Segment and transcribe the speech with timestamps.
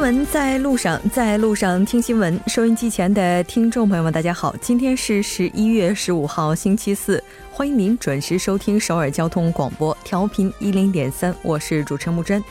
[0.00, 2.40] 新闻在路上，在路上听新闻。
[2.46, 12.42] 收音机前的听众朋友们，大家好，今天是十一月十五号，星期四，欢迎您准时收听首尔交通广播，调频一零点三，我是主持人木真。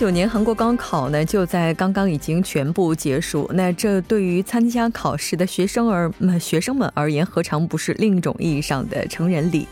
[0.00, 3.46] 九年韩国高考呢，就在刚刚已经全部结束。
[3.52, 6.10] 那这对于参加考试的学生而
[6.40, 9.68] 学生们而言，何尝不是另一种意义上的成人礼？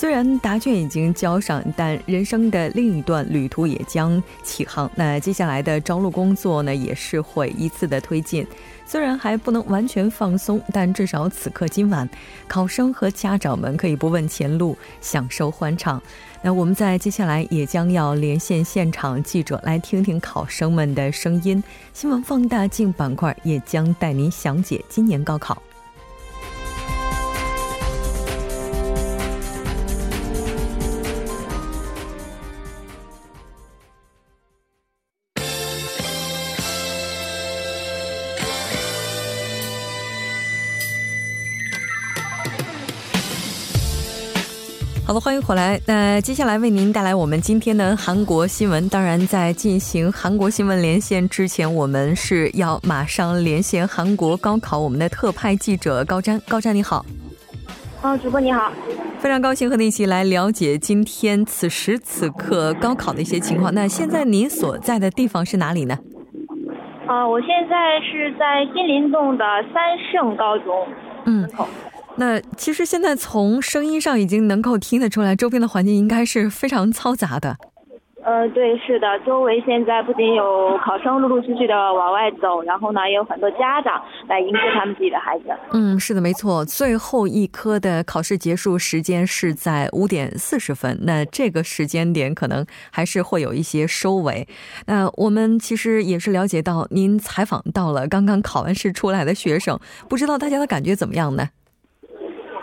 [0.00, 4.90] 虽然答卷已经交上，但人生的另一段旅途也将起航。
[4.94, 8.46] 那接下来的招录工作呢，也是会依次的推进。
[8.86, 12.08] 虽然还不能完全放松，但至少此刻今晚，
[12.48, 16.02] 考生和家长们可以不问前路，享受欢畅。
[16.40, 21.62] 那我们在接下来也将要连线现场记者，来听听考生们的声音。
[21.92, 25.62] 新闻放大镜板块也将带您详解今年高考。
[45.10, 45.76] 好的，欢迎回来。
[45.88, 48.88] 那接下来为您带来我们今天的韩国新闻。
[48.90, 56.40] 当然，在进行韩国新闻连线之前，我们是要马上连线韩国高考我们的特派记者高瞻。
[56.48, 57.04] 高瞻，你好。
[58.02, 58.70] 哦，主播你好。
[59.18, 63.74] 非常高兴和您一起来了解今天此时此刻高考的一些情况。
[63.74, 65.98] 那现在您所在的地方是哪里呢？
[67.08, 69.44] 啊，我现在是在金林洞的
[69.74, 70.86] 三圣高中
[71.24, 71.66] 门口。
[72.20, 77.56] 那其实现在从声音上已经能够听得出来，周边的环境应该是非常嘈杂的。
[78.22, 83.98] 呃，对，是的，周围现在不仅有考生陆陆续续的往外走，然后呢，也有很多家长
[84.28, 85.44] 来迎接他们自己的孩子。
[85.72, 86.62] 嗯，是的，没错。
[86.62, 94.46] 最后一科的考试结束时间是在五点四十分，那这个时间点可能还是会有一些收尾。
[94.86, 101.48] 那我们其实也是了解到，您采访到了刚刚考完试出来的学生，不知道大家的感觉怎么样呢？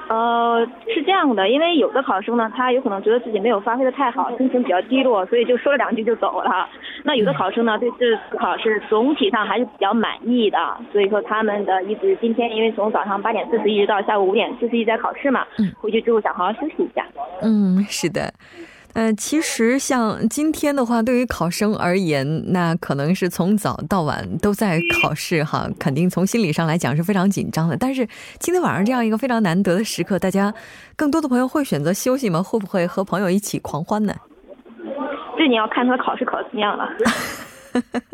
[0.10, 6.70] 呃，是这样的，因为有的考生呢，他有可能觉得自己没有发挥的太好，心情比较低落，所以就说了两句就走了。
[7.04, 10.58] 那有的考生呢，对这次考试总体上还是比较满意的，
[10.92, 15.46] 所以说他们的意思是今天因为从早上八点四十一直到下午五点四十一在考试嘛，
[15.82, 17.06] 回去之后想好好休息一下。
[17.42, 18.34] 嗯，是的。
[18.98, 27.78] 呃，其实像今天的话，对于考生而言，那可能是从早到晚都在考试哈，肯定从心理上来讲是非常紧张的。
[27.78, 28.08] 但是
[28.40, 30.52] 今天晚上这样一个非常难得的时刻，大家
[30.96, 32.42] 更多的朋友会选择休息吗？
[32.42, 34.16] 会不会和朋友一起狂欢呢？
[35.38, 36.90] 这你要看他考试考的怎么样了。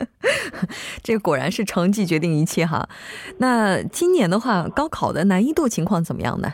[1.01, 2.89] 这果然是成绩决定一切哈。
[3.37, 6.51] 那今年的话，高考的难易度情况怎么样呢？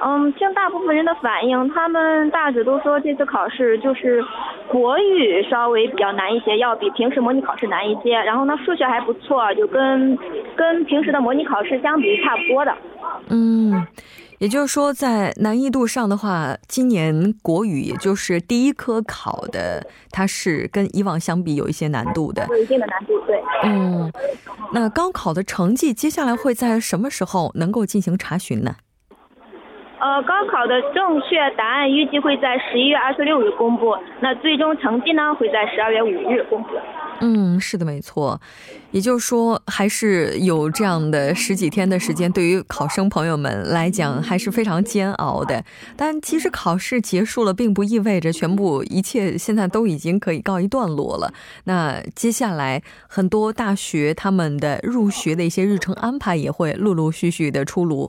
[0.00, 4.24] 嗯，听大部分人的反应，他们大致都说这次考试就是
[4.68, 8.12] 国语稍微比较难一些，要比平时模拟考试难一些。
[8.12, 10.16] 然后呢，数学还不错，就跟
[10.56, 12.74] 跟平时的模拟考试相比差不多的。
[13.28, 13.84] 嗯，
[14.38, 22.46] 也就是说，在难易度上的话，今年国语也就是第一科考的，它是跟以往相比有一些难度的。
[22.50, 23.42] 有一定的难度，对。
[23.64, 24.10] 嗯，
[24.72, 28.76] 那高考的成绩接下来会在什么时候能够进行查询呢？
[30.00, 36.70] 呃，高考的正确答案预计会在十一月二十六日公布，那最终成绩呢会在十二月五日公布。
[37.20, 38.40] 嗯，是的，没错。
[38.92, 45.64] 也就是说，还是有这样的十几天的时间，对于考生朋友们来讲还是非常煎熬的。
[45.96, 51.34] 但其实考试结束了，并不意味着全部一切现在都已经可以告一段落了。
[51.64, 58.08] 那接下来很多大学他们的入学的一些日程安排也会陆陆续续的出炉。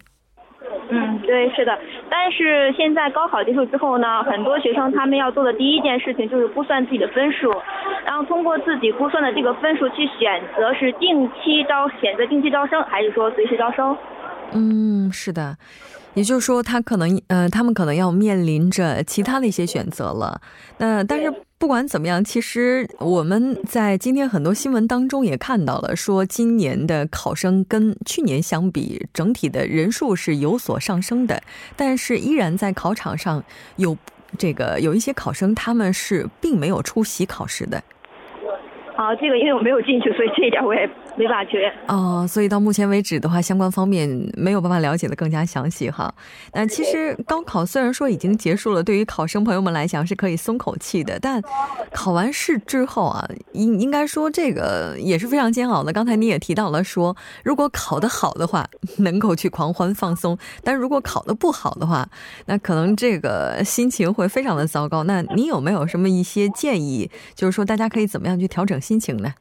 [1.30, 1.78] 嗯，对，是的，
[2.10, 7.54] 但是现在高考结束之后呢，很多学生他们要做的第一件事情就是估算自己的分数，
[8.04, 13.96] 然后通过自己估算的这个分数去选择是定期招，选择定期招生，还是说随时招生？
[14.54, 15.56] 嗯，是的。
[16.16, 20.42] 也就是说，他可能，呃，他们可能要面临着其他的一些选择了。
[20.80, 31.44] 那但是不管怎么样，其实我们在今天很多新闻当中也看到了，说今年的考生跟去年相比，整体的人数是有所上升的。
[31.76, 33.44] 但是依然在考场上
[33.76, 33.98] 有
[34.38, 37.84] 这个有一些考生，他们是并没有出席考试的。
[38.96, 40.90] 啊，这个因为我没有进去，所以这一点我也
[41.20, 41.58] 没法去。
[41.90, 44.08] 哦，所以到目前为止的话，相关方面
[44.38, 46.14] 没有办法了解的更加详细哈。
[46.54, 51.42] 那其实高考虽然说已经结束了，对于考生朋友们来讲是可以松口气的，但
[51.92, 55.92] 考完试之后啊，应应该说这个也是非常煎熬的。
[55.92, 57.14] 刚才你也提到了说，
[57.44, 58.66] 如果考得好的话，
[59.00, 62.08] 能够去狂欢放松；但如果考得不好的话，
[62.46, 65.04] 那可能这个心情会非常的糟糕。
[65.04, 69.34] 那你有没有什么一些建议，就是说大家可以怎么样去调整心情呢？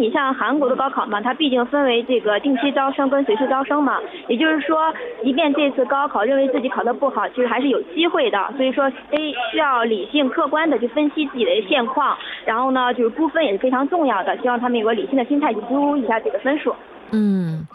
[0.00, 3.98] 你像韩国的高考嘛，它毕竟分为这个定期招生跟随时招生嘛，
[4.28, 4.92] 也就是说，
[5.22, 8.38] 即便这次高考认为自己考得不好，其实还是有机会的。
[8.56, 12.16] 所以说，A 需要理性客观的去分析自己的现况，
[12.46, 14.36] 然后呢，就是估分也是非常重要的。
[14.38, 16.74] 希望他们有个理性的心态去估一下这个分数。
[17.12, 17.66] 嗯，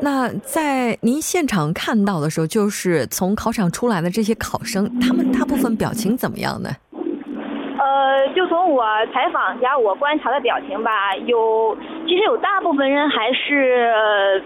[0.00, 6.70] 那在您现场看到的时候，就是从考场出来的这些考生，他们大部分表情怎么样呢？
[7.96, 11.74] 呃，就从我采访加我观察的表情吧，有
[12.06, 14.42] 其实有大部分人还是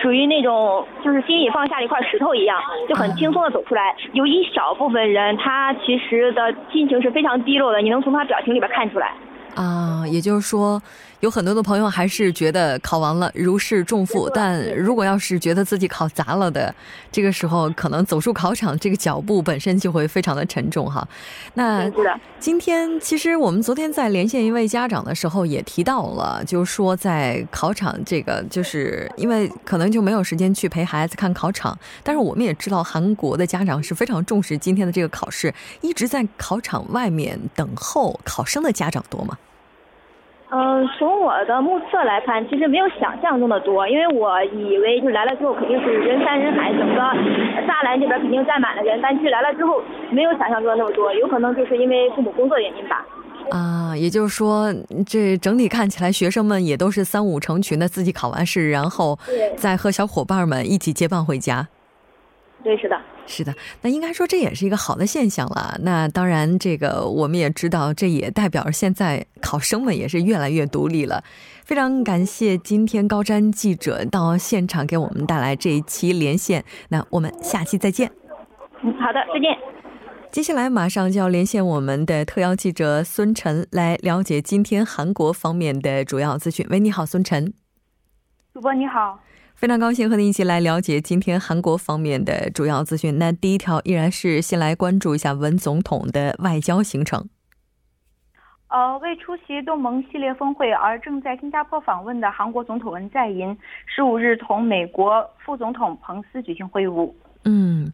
[0.00, 3.96] 属于那种就是心里放下了一块石头一样，就很轻松的走出来。
[4.12, 9.12] 有一小部分人，他其实的心情是非常低落的，你能从他表情里边看出来。
[9.56, 10.80] 啊，也就是说。
[11.20, 16.72] 有很多的朋友还是觉得考完了如释重负，但如果要是觉得自己考砸了的，
[17.10, 21.06] 这个时候可能走出考场，这个脚步本身就会非常的沉重哈。
[21.54, 21.90] 那
[22.38, 39.36] 今天其实我们昨天在连线一位家长的时候也提到了，就是说在考场这个，就是因为可能就没有时间去陪孩子看考场，但是我们也知道韩国的家长是非常重视今天的这个考试，一直在考场外面等候考生的家长多吗？
[40.50, 47.00] 嗯，从我的目测来看，其实没有想象中的多，因为我以为就来了之后肯定是人山人海，整个
[47.66, 53.04] 栅栏这边肯定站满了人，但其实来了之后没有想象中的那么多，有可能就是因为父母工作原因吧。
[53.50, 54.72] 啊，也就是说，
[55.06, 59.18] 这整体看起来学生们也都是三五成群的自己考完试，然后
[59.54, 61.68] 再和小伙伴们一起结伴回家。
[62.64, 62.98] 对，是的。
[63.30, 65.78] 是的，那应该说这也是一个好的现象了。
[65.82, 71.22] 那当然，这个我们也知道，这也代表现在考生们也是越来越独立了。
[71.64, 76.64] 非常感谢今天高瞻记者到现场给我们带来这一期连线。
[76.88, 78.10] 那我们下期再见。
[78.82, 79.54] 嗯，好的，再见。
[80.32, 86.66] 接下来马上就要连线我们的特邀记者孙晨来了解今天韩国方面的主要资讯。
[86.70, 87.52] 喂，你好，孙晨。
[88.54, 89.20] 主播你好。
[89.58, 93.18] 非常高兴和您一起来了解今天韩国方面的主要资讯。
[93.18, 97.28] 那第一条依然是先来关注一下文总统的外交行程。
[98.68, 107.12] 呃，为出席东盟系列峰会而正在新加坡访问的韩国总统文在寅，十五日同美国副总统彭斯举行会晤。
[107.44, 107.92] 嗯，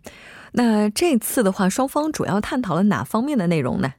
[0.53, 3.95] 那这次的话，双方主要探讨了哪方面的内容呢？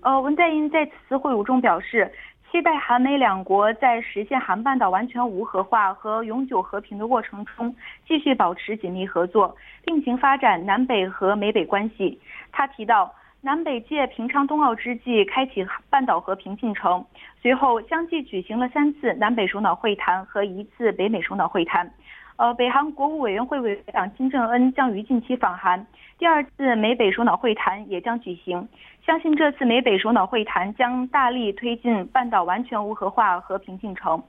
[0.00, 2.12] 呃，文在寅在此次会晤中表示。
[2.54, 7.74] 期待韩美两国在实现韩半岛完全无核化和永久和平的过程中，
[8.06, 12.16] 继续保持紧密合作，并行发展南北和美北关系。
[12.52, 17.04] 他提到，南北借平昌冬奥之际开启半岛和平进程，
[17.42, 21.90] 随后相继举行了三次南北首脑会谈和一次北美首脑会谈。
[22.36, 25.86] 呃，北韩国务委员会委员长金正恩将于近期访韩，
[26.18, 28.68] 第二次美北首脑会谈也将举行。
[29.06, 34.20] 相信这次美北首脑会谈将大力推进半岛完全无核化和平进程。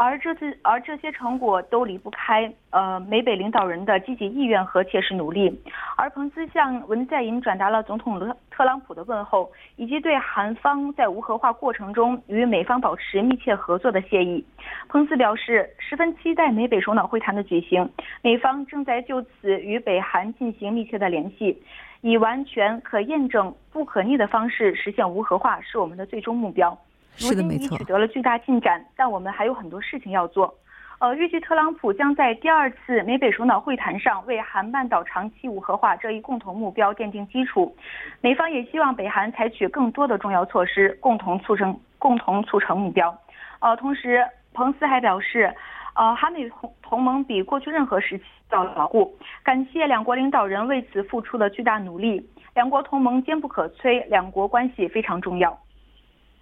[0.00, 5.60] 而这次，而这些成果都离不开呃美北领导人的积极意愿和切实努力。
[5.96, 14.44] 而彭斯向文在寅转达了总统特特朗普的问候，以及对韩方在无核化过程中与美方保持密切合作的谢意。
[14.88, 17.90] 彭斯表示，十分期待美北首脑会谈的举行，
[18.22, 21.60] 美方正在就此与北韩进行密切的联系，
[22.02, 26.78] 以完全可验证、不可逆的方式实现无核化是我们的最终目标。
[27.18, 30.54] 如今已取得了巨大进展，但我们还有很多事情要做。
[31.00, 37.76] 呃，预计特朗普将在第二次美北首脑会谈上为韩半岛长期无核化这一共同目标奠定基础。
[38.20, 43.16] 美方也希望北韩采取更多的重要措施，共同促成共同促成目标。
[43.60, 45.54] 呃，同时，彭斯还表示，
[45.94, 52.28] 呃，韩美同同盟比过去任何时期要牢固，感谢两国领导人为此付出的巨大努力。
[52.54, 55.56] 两国同盟坚不可摧，两国关系非常重要。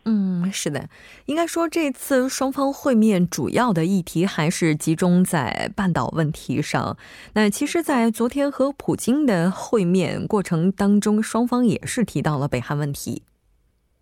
[0.09, 0.89] 嗯，是的，
[1.25, 6.97] 应该说这次双方会面主要的议题还是集中在半岛问题上。
[7.35, 13.25] 那其实，在昨天和普京的会面过程当中，双方也是提到了北韩问题。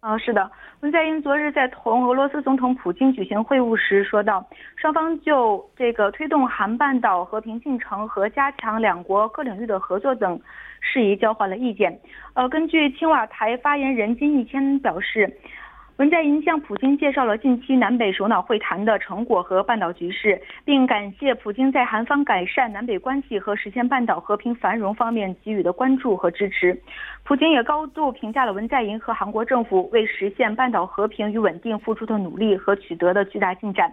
[0.01, 4.47] 啊，是的，文在寅昨日在同俄罗斯总统普京举行会晤时说到，
[4.77, 10.39] 双方就这个推动韩半岛和平进程和加强两国各领域的合作等
[10.83, 11.99] 事宜交换了意见。
[12.35, 15.35] 呃，根据青瓦台发言人金义谦表示。
[15.97, 26.77] 文在寅向普京介绍了近期南北首脑会谈的成果和半岛局势，并感谢普京在韩方改善南北关系和实现半岛和平繁荣方面给予的关注和支持。
[27.23, 33.93] 普京也高度评价了文在寅和韩国政府为实现半岛和平与稳定付出的努力和取得的巨大进展。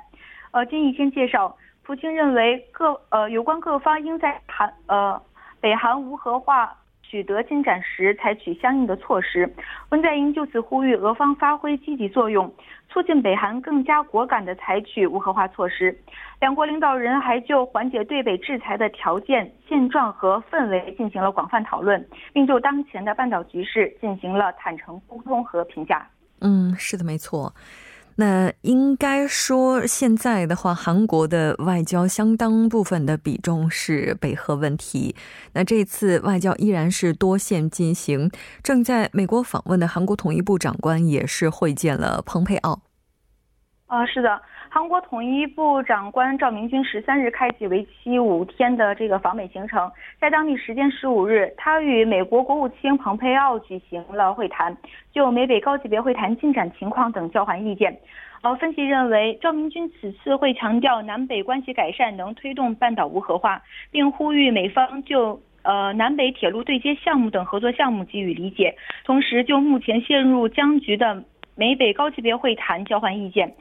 [0.50, 5.22] 呃，金一先介绍，普京认为各呃有关各方应在韩呃
[5.60, 6.75] 北韩无核化。
[7.12, 9.53] 取得进展时，采取相应的措施。
[9.89, 12.50] 文在寅就此呼吁俄方发挥积极作用，
[12.88, 15.94] 促进北韩更加果敢地采取无核化措施。
[16.39, 26.08] 两国领导人还就缓解对北制裁的条件、现状和氛围进行了广泛讨论，并就当前的半岛局势进行了坦诚沟通和评价。
[26.39, 27.53] 嗯，是的，没错。
[28.15, 35.15] 那应该说，现在的话，韩国的外交相当部分的比重是北核问题。
[35.53, 38.30] 那这次外交依然是多线进行。
[38.62, 42.82] 正在美国访问的韩国统一部长官也是会见了蓬佩奥。
[43.91, 44.41] 啊，是的。
[44.69, 54.77] 韩国统一部长官赵明军十三日开启为期五天的这个访美行程，在当地时间十五日，他与美国国务卿蓬佩奥举行了会谈，
[55.12, 58.00] 就美北高级别会谈进展情况等交换意见。
[58.43, 73.53] 呃，分析认为，赵明军此次会强调南北关系改善能推动半岛无核化，并呼吁美方就呃南北铁路对接项目等合作项目给予理解，同时就目前陷入僵局的美北高级别会谈交换意见。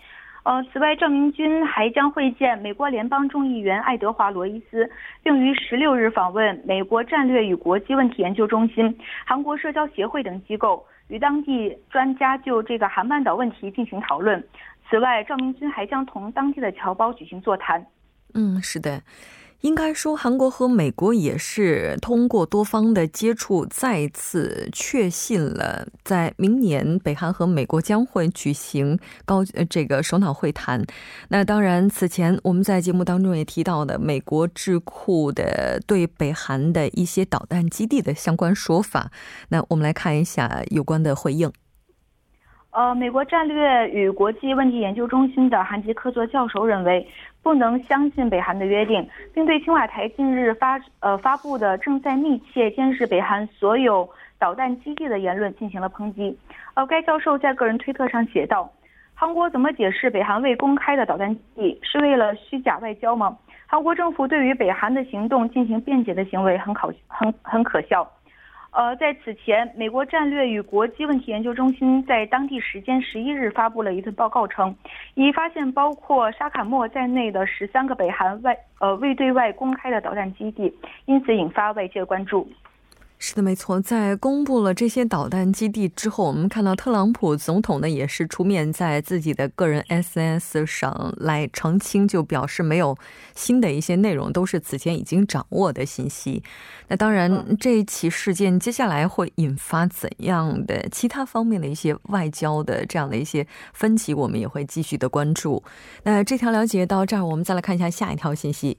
[0.42, 4.90] 呃，此外，赵明军还将会见美国联邦众议员爱德华·罗伊斯，
[5.22, 14.42] 并于十六日访问美国战略与国际问题研究中心、韩国社交协会等机构，与当地专家就这个韩半岛问题进行讨论。
[14.88, 17.84] 此外，赵明军还将同当地的侨胞举行座谈。
[18.34, 19.00] 嗯，是的。
[19.60, 30.82] 应该说，韩国和美国也是通过多方的接触，再次确信了在明年北韩和美国将会举行高这个首脑会谈。
[31.28, 39.10] 那当然，此前我们在节目当中也提到的美国智库的对北韩的一些导弹基地的相关说法。
[39.50, 41.52] 那我们来看一下有关的回应。
[42.72, 47.04] 呃，美国战略与国际问题研究中心的韩吉克作教授认为，
[47.42, 54.08] 不能相信北韩的约定，并对青瓦台近日发呃发布的正在密切监视北韩所有
[54.38, 56.38] 导弹基地的言论进行了抨击。
[56.74, 58.70] 呃，该教授在个人推特上写道
[59.14, 61.80] ：“韩国怎么解释北韩未公开的导弹基地？
[61.82, 63.36] 是为了虚假外交吗？
[63.66, 68.08] 韩国政府对于北韩的行动进行辩解的行为很可很很可笑。”
[68.72, 74.74] 呃，在此前，美国战略与国际问题研究中心在当地时间十一日发布了一份报告称，
[75.14, 80.72] 已发现包括沙卡莫在内的十三个北韩外呃未对外公开的导弹基地，
[81.06, 82.48] 因此引发外界关注。
[83.22, 83.78] 是的，没错。
[83.78, 92.96] 在公布了这些导弹基地之后，我们看到特朗普总统呢也是出面在自己的个人 SNS 上来澄清，就表示没有
[93.36, 96.42] 新的一些内容，都是此前已经掌握的信息。
[96.88, 105.62] 那当然，这一起事件接下来会引发怎样的其他方面的一些外交的这样的一些分歧，我们也会继续的关注。
[106.04, 108.78] 那这条了解到这儿，我们再来看一下下一条信息。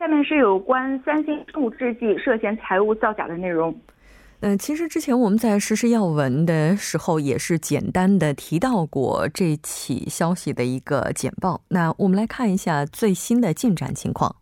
[0.00, 3.78] 下面是有关三星生物制剂涉嫌财务造假的内容。
[4.40, 11.60] 嗯，其实之前我们在实施要闻的时候也是简单的提到过这起消息的一个简报。
[11.68, 14.34] 那我们来看一下最新的进展情况。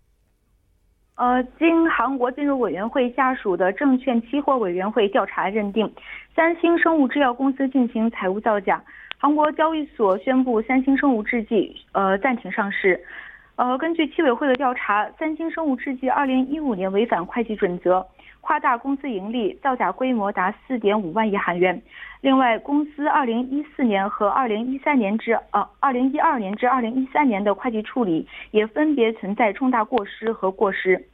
[1.17, 5.93] 呃，经韩国金融委员会下属的证券期货委员会调查认定，
[6.37, 8.81] 三星生物制药公司进行财务造假。
[9.17, 13.05] 韩国交易所宣布三星生物制剂呃暂停上市。
[13.59, 18.07] 呃，根据七委会的调查，三星生物制剂二零一五年违反会计准则，
[18.41, 21.83] 夸大公司盈利，造假规模达四点五万亿韩元。
[22.21, 31.05] 另外，公司二零一四年和二零一三年至呃二零一二年至二零一三年的会计处理也分别存在重大过失和过失。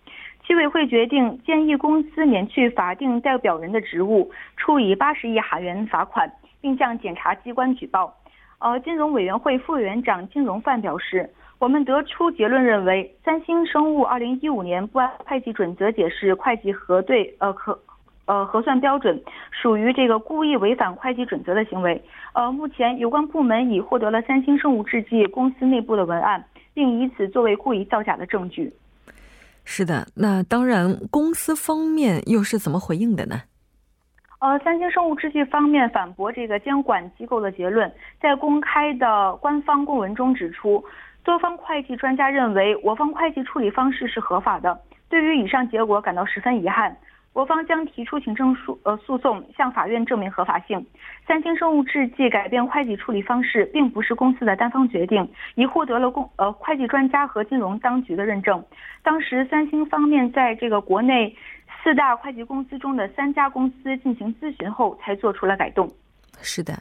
[0.47, 8.15] 七委会决定建议公司免去法定代表人的职务，处以八十亿韩元罚款，并向检察机关举报。
[8.59, 11.31] 呃，金融委员会副委员长金融范表示。
[11.65, 17.81] 我们得出结论，认为三星生物二零一五年不按会计准则解释会计核对呃可
[18.27, 19.19] 呃核算标准，
[19.51, 22.05] 属于这个故意违反会计准则的行为。
[22.35, 26.45] 呃，目前有关部门已获得了三星生物制剂公司内部的文案，
[26.75, 28.71] 并以此作为故意造假的证据。
[29.65, 33.41] 是的，那当然，公司方面又是怎么回应的呢？
[34.41, 37.91] 呃，三星生物制剂方面反驳这个监管机构的结论，
[38.21, 40.85] 在公开的官方公文中指出。
[41.25, 44.79] 多方会计专家认为，我方会计处理方式是合法的。
[45.09, 46.97] 对于以上结果感到十分遗憾。
[47.33, 50.87] 我方将提出行政诉呃诉讼，向法院证明合法性。
[51.27, 58.65] 三星生物制剂改变会计处理方式，并不是公司的单方决定，已获得了公呃会计专家和金融当局的认证。
[59.03, 61.35] 当时三星方面在这个国内
[61.83, 65.91] 四大会计公司中的三家公司进行咨询后，才做出了改动。
[66.41, 66.73] 是的。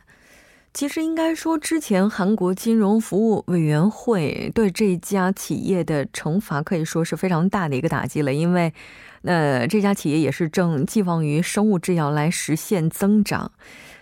[0.73, 8.73] 其实应该说，之前韩国金融服务委员会对这家企业的惩罚可以说是非常大的一个打击了，因为，
[9.21, 13.51] 那这家企业也是正寄望于生物制药来实现增长。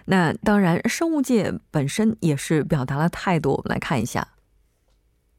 [0.06, 3.52] 那当然，生物界本身也是表达了态度。
[3.52, 4.26] 我们来看一下。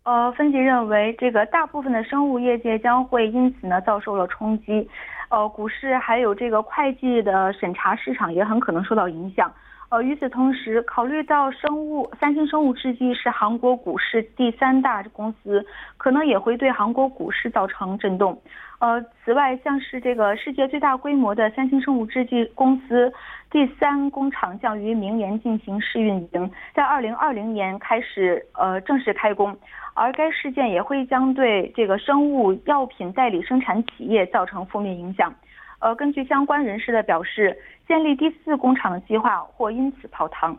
[0.05, 4.87] 呃，分析认为，这个大部分的生物业界将会因此呢遭受了冲击，
[5.31, 9.51] 呃，股市还有这个会计的审查市场也很可能受到影响。
[9.93, 15.63] 呃，与此同时，考虑到生物三星生物制剂是韩国股市第三大公司，
[15.99, 18.41] 可能也会对韩国股市造成震动。
[18.79, 23.13] 呃，此外，像是这个世界最大规模的三星生物制剂公司
[23.51, 29.55] 第三工厂将于明年进行试运营，在二零二零年开始呃正式开工，
[29.93, 35.35] 而该事件也会将对这个生物药品代理生产企业造成负面影响。
[35.83, 37.55] 呃，根据相关人士的表示。
[37.89, 40.57] 建立第四工厂的计划或因此泡汤。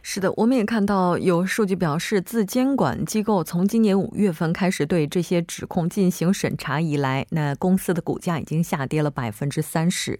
[0.00, 10.18] 是的，我们也看到有数据表示，自监管机构从今年五月份开始对这些指控进行审查以来，那公司的股价已经下跌了百分之三十。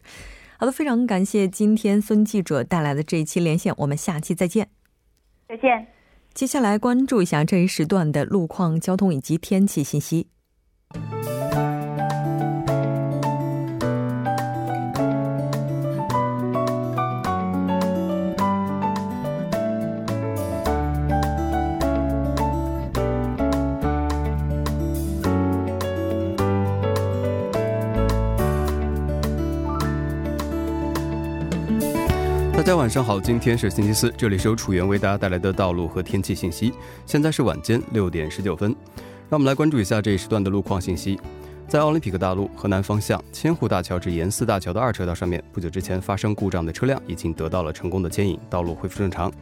[0.58, 4.68] 好的，非常感谢今天孙记者带来的这一期连线，我们下期再见。
[5.48, 5.86] 再见。
[6.34, 10.26] 接下来关注一下这一时段的路况、交通以及天气信息。
[32.66, 36.74] 大家晚上好，今天是星期四，这里是由楚源为大家带来的道路和天气信息。
[37.06, 38.74] 现在是晚间六点十九分，
[39.28, 41.16] 让我们来关注一下这一时段的路况信息。
[41.68, 49.32] 在奥林匹克大路河南方向千户大桥至沿四大桥的二车道上面，不久之前发生故障的车辆已经得到了成功的牵引，道路恢复正常。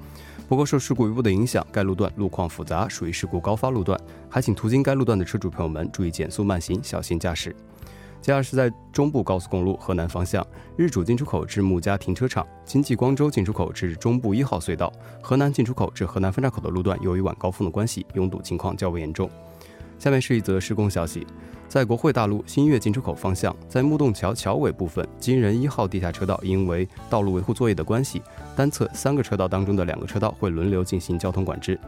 [0.47, 7.57] 不过受事故余波的影响，该路段路况复杂，属于事故高发路段，还请途经该路段的车主朋友们注意减速慢行，小心驾驶。
[8.25, 10.43] 接下来是在中部高速公路河南方向
[10.79, 19.29] 日主进出口至木家停车场、经济光州进出口至中部一号隧道、河南进出口至河南分岔口的路段，由于晚高峰的关系，拥堵情况较为严重。
[19.99, 21.27] 下面是一则施工消息，
[21.69, 28.23] 在国会大路新月进出口方向，在木洞桥桥尾部分金人一号地下车道，因为道路维护作业的关系，
[28.57, 31.79] 单侧三个车道当中的两个车道会轮流进行交通管制。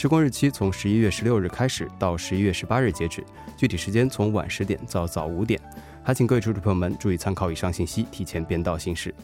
[0.00, 3.22] 施工日期从十一月十六日开始到十一月十八日截止，
[3.54, 5.60] 具体时间从晚十点到早五点。
[6.02, 9.14] 还请各位车主朋友们注意参考以上信息，提前变道行驶。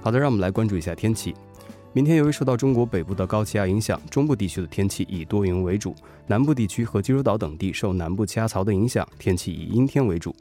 [0.00, 1.34] 好的，让我们来关注一下天气。
[1.92, 5.92] 明天由于受到中国北部的高气压影响，中部地区的天气以多云为主，
[6.28, 10.32] 南部地区和济州岛等地受南部气压槽的影响，天气以阴天为主。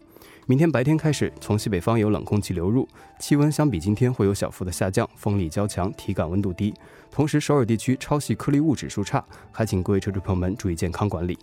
[0.48, 2.88] 明天白天开始，从西北方有冷空气流入，
[3.20, 6.74] 气温相比今天会有小幅的下降，风力较强，体感温度低。
[7.10, 11.38] 同时，首尔地区超细颗粒物指数差，还请各位车主朋友们注意健康管理。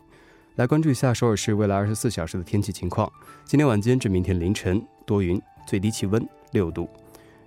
[0.56, 3.10] 来关注一下首尔市未来二十四小时的天气情况。
[3.44, 6.84] 今天晚间至明天凌晨多云，最低气温六度；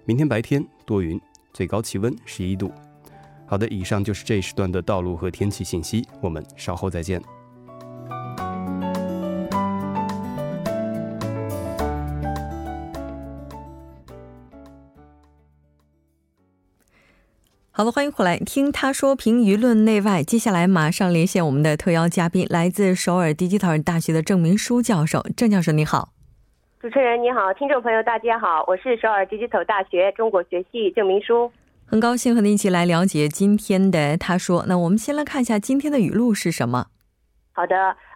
[0.05, 1.19] 明天白天多云，
[1.53, 2.71] 最高气温十一度。
[3.45, 7.21] 好的，以上就是这一时段的道路和天气信息，我们稍后再见。
[17.81, 20.21] 好了，欢迎回来听他说评舆论内外。
[20.21, 25.25] 接下来马上连线我们的特邀嘉宾，来自首尔 Digital 大学的郑明书教授。
[25.35, 26.09] 郑教授你好，
[26.79, 31.51] 主持人你好，听众朋友大家好，我是首尔 Digital 大学中国学系郑明书，
[31.87, 34.63] 很高兴和您一起来了解今天的他说。
[34.67, 36.85] 那我们先来看一下今天的语录是什么？
[37.51, 37.97] 好的。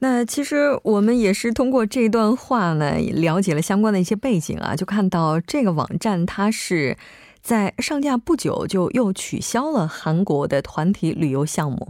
[0.00, 6.96] 那其实我们也是通过这段话呢，了解了相关的一些背景啊，就看到这个网站它是
[7.40, 11.88] 在上架不久就又取消了韩国的团体旅游项目。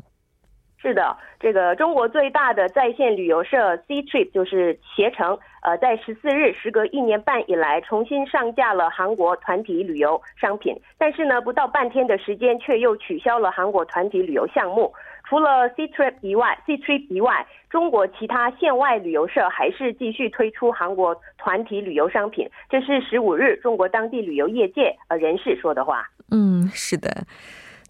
[0.79, 5.37] 是的，这个中国最大的在线旅游社 C Trip 就是携程。
[5.63, 14.93] 呃，在十四日，时隔一年半以来，重新上架了韩国团体旅游商品，但是呢，不到半天的时间，却又取消了韩国团体旅游项目。
[15.29, 22.49] 除了 C Trip 以外，C Trip 以外，中国其他线外旅游社还是继续推出韩国团体旅游商品。
[22.71, 26.09] 这是十五日中国当地旅游业界呃人士说的话。
[26.31, 27.25] 嗯，是的。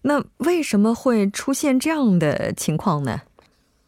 [0.03, 3.21] 那为什么会出现这样的情况呢？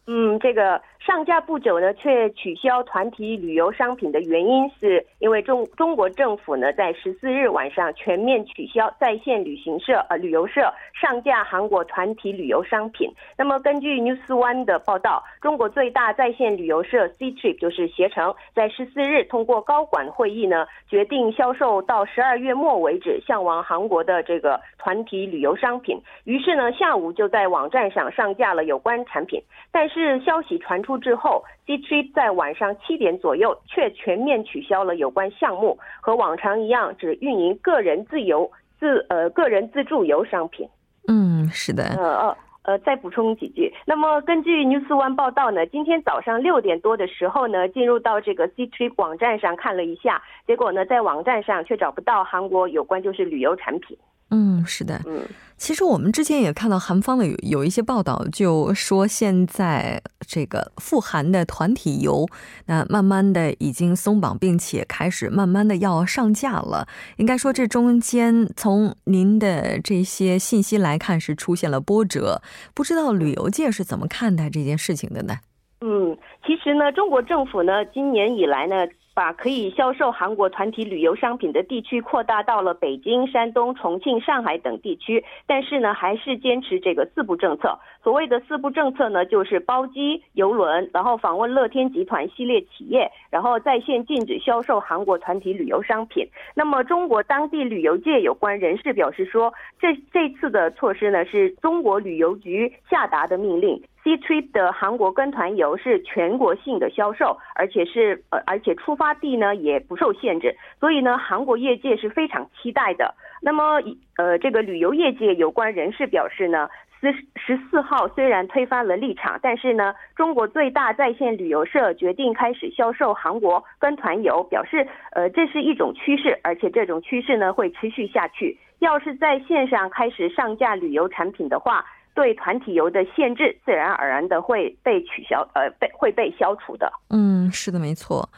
[0.06, 0.80] 嗯，这个。
[1.00, 13.10] 上架不久呢，却取消团体旅游商品的原因，是因为中中国政府呢在十四日晚上全面取消在线旅行社呃旅游社上架韩国团体旅游商品。
[13.38, 25.98] 那么根据 News One 的报道，中国最大在线旅游社 C Trip 就是携程，在十四日通过高管会议呢，决定销售到十二月末为止向往韩国的这个团体旅游商品。
[26.24, 29.42] 于是呢，下午就在网站上上架了有关产品。
[29.72, 30.89] 但是消息传出。
[30.98, 40.68] 之后，C Trip 在晚上七点左右却全面取消了有关项目，和往常一样，只运营个人自由自呃个人自助游商品。
[41.08, 41.84] 嗯，是的。
[41.96, 43.72] 呃呃呃，再补充几句。
[43.86, 53.96] 那么根据 News One 报道呢，今天早上六点多的时候呢，进入到这个 C Trip 网站上看了一下，结果呢，在网站上却找不到韩国有关就是旅游产品。
[54.30, 55.00] 嗯，是的。
[55.06, 55.22] 嗯，
[55.56, 62.26] 其实我们之前也看到韩方的有有一些报道，就说现在这个赴韩的团体游，
[62.66, 66.86] 那慢慢的已经松绑，并且开始慢慢的要上架了。
[67.16, 72.40] 应该说这中间从您的这些信息来看是出现了波折，
[72.72, 75.34] 不知道旅游界是怎么看待这件事情的呢？
[75.80, 76.16] 嗯，
[76.46, 78.76] 其实呢，中国政府呢，今年以来呢。
[79.14, 87.78] 把可以销售韩国团体旅游商品的地区扩大到了北京、山东、重庆、上海等地区，但是呢，还是坚持这个四不政策。
[88.02, 96.26] 所谓的四不政策呢，就是包机、游轮，然后访问乐天集团系列企业，然后在线禁止销售韩国团体旅游商品。
[96.54, 103.82] 那么，中国当地旅游界有关人士表示说，这这次的措施呢，是中国旅游局下达的命令。
[104.02, 113.14] C Trip 的韩国跟团游是全国性的销售，而且是呃，而且出发地呢也不受限制，所以呢，韩国业界是非常期待的。
[113.42, 113.82] 那么，
[114.16, 116.68] 呃，这个旅游业界有关人士表示呢，
[117.00, 128.58] 十十四号虽然推翻了立场，但是呢，中国最大在线旅游社决定开始销售韩国跟团游，表示呃，这是一种趋势，而且这种趋势呢会持续下去。
[128.78, 131.84] 要是在线上开始上架旅游产品的话。
[132.14, 136.92] 对团体游的限制，自然而然的会被取消，呃，被会被消除的。
[137.10, 138.28] 嗯，是的，没错。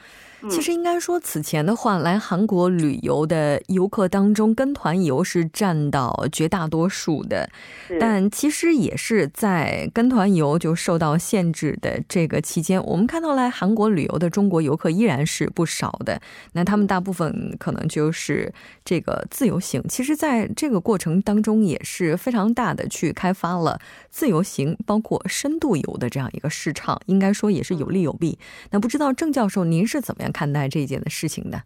[0.51, 7.49] 其实应该说，此前的话，来韩国旅游的游客当中，跟团游是占到绝大多数的。
[8.01, 16.21] 但其实也是在跟团游就受到限制的这个期间，我们看到来韩国旅游的中国游客依然是不少的。
[16.55, 18.53] 那他们大部分可能就是
[18.85, 19.83] 这个自由行。
[19.89, 23.79] 其实，在这个过程当中，也是非常大的去开发了
[24.11, 27.01] 自由行，包括深度游的这样一个市场。
[27.07, 28.39] 应该说也是有利有弊。
[28.71, 30.32] 那不知道郑教授您是怎么样？
[30.33, 31.63] 看待这件的事情的，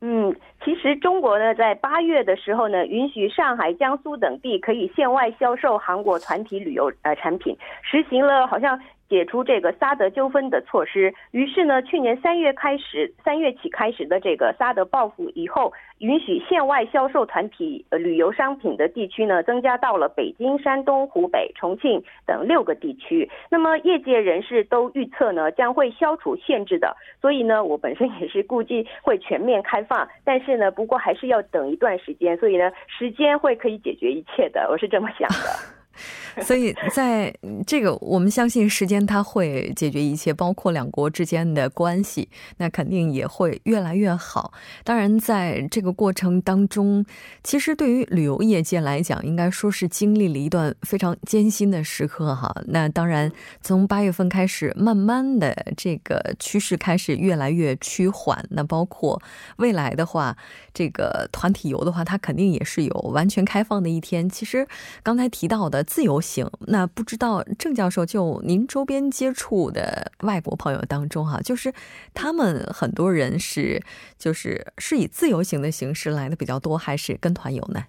[0.00, 8.80] 嗯，其实中国呢，在八月的时候呢，允许上海、江苏等地可以限外销售韩国团体旅游呃产品，实行了好像。
[9.08, 23.28] 解除这个萨德纠纷的措施，于是呢，去年三月开始，三月起开始的这个萨德报复以后，允许县外销售团体旅游商品的地区呢，增加到了北京、山东、湖北、重庆等六个地区。
[23.50, 26.94] 那么业界人士都预测呢，将会消除限制的。
[27.20, 32.36] 所以呢，我本身也是估计会全面开放，但是呢，不过还是要等一段时间。
[32.36, 35.77] 所以呢，时间会可以解决一切的，我是这么想的。
[36.46, 37.34] 所以，在
[37.66, 44.52] 这个我们相信时间它会解决一切，包括两国之间的关系，那肯定也会越来越好。
[44.84, 47.04] 当然，在这个过程当中，
[47.42, 52.54] 其实对于旅游业界来讲，应该说是经历了一段非常艰辛的时刻哈。
[52.68, 58.46] 那当然，从八月份开始，慢慢的这个趋势开始越来越趋缓。
[58.50, 59.20] 那包括
[59.56, 60.36] 未来的话，
[60.72, 64.28] 这个团体游的话，它肯定也是有完全开放的一天。
[64.28, 64.66] 其实
[65.02, 65.84] 刚才提到的。
[65.88, 71.72] 自由行，那不知道郑教授就您周边接触的外国朋友当中哈，就是
[72.12, 73.82] 他们很多人是
[74.18, 77.84] 就是是以自由行的形式来的比较多，还是跟团游呢？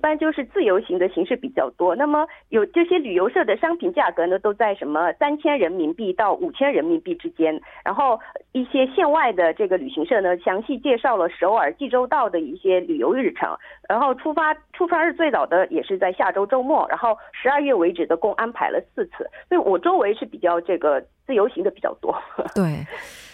[0.00, 1.94] 一般就是自由行的形式比较多。
[1.94, 7.60] 那么有这些旅游社的商品价格呢，都在什么三千人民币到五千人民币之间。
[7.84, 8.18] 然后
[8.52, 13.54] 一些县外的这个旅行社呢，详细介绍了首尔、济州道的一些旅游日程。
[13.86, 19.28] 然后出发出发日最早的也是在下周周末，然后十二月为止的共安排了四次。
[19.50, 22.18] 所以我周围是比较这个自由行的比较多。
[22.56, 22.86] 对。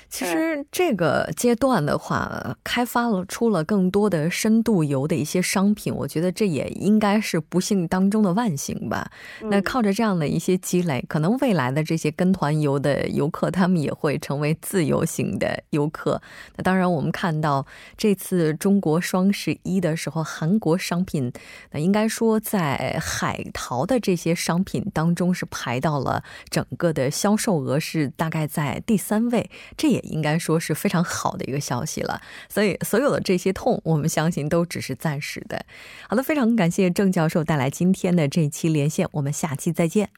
[0.08, 9.10] 其实这个阶段的话，开发了出了更多的深度游的一些商品，我觉得这也应该是不幸当中的万幸吧。
[9.42, 16.20] 那靠着这样的一些积累，可能未来的这些跟团游的游客，他们也会成为自由行的游客。
[16.56, 17.66] 那当然，我们看到
[17.96, 21.32] 这次中国双十一的时候，韩国商品，
[21.72, 30.06] 那应该说在海淘的这些商品当中是排到了整个的销售额是大概在第三位，这也。
[30.06, 35.64] 应该说是非常好的一个消息了，所以所有的这些痛，我们相信都只是暂时的。
[36.08, 40.08] 好的，非常感谢郑教授带来今天的这一期连线，我们下期再见。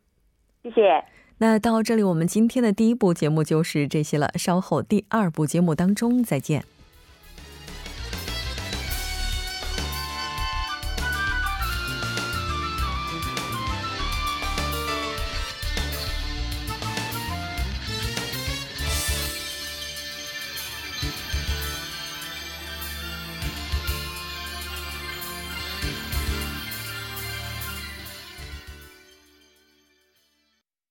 [0.63, 1.05] 谢谢。
[1.39, 6.65] 那到这里，我们今天的第一部节目就是这些了，稍后第二部节目当中再见。